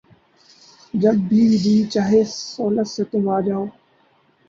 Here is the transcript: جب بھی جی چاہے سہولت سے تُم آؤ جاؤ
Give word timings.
جب 0.93 1.15
بھی 1.27 1.41
جی 1.63 1.75
چاہے 1.93 2.21
سہولت 2.31 2.87
سے 2.93 3.03
تُم 3.09 3.25
آؤ 3.33 3.41
جاؤ 3.45 3.65